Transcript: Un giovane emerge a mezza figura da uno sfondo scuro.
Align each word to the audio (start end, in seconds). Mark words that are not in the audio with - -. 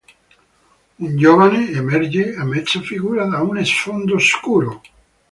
Un 0.97 1.15
giovane 1.15 1.69
emerge 1.73 2.33
a 2.33 2.43
mezza 2.43 2.81
figura 2.81 3.23
da 3.25 3.39
uno 3.43 3.63
sfondo 3.63 4.17
scuro. 4.17 4.81